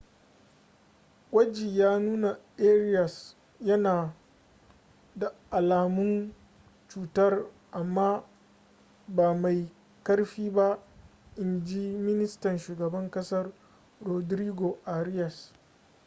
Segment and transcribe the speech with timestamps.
[1.31, 2.29] gwaji ya nuna
[2.69, 3.15] arias
[3.67, 4.13] yana
[5.15, 6.33] da alamun
[6.93, 8.23] cutar amma
[9.07, 9.71] ba mai
[10.03, 10.79] ƙarfi ba
[11.35, 13.51] in ji ministan shugaban kasar
[14.01, 15.53] rodrigo arias